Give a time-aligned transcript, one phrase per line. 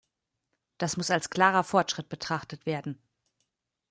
[0.79, 2.99] Das muss als klarer Fortschritt betrachtet werden.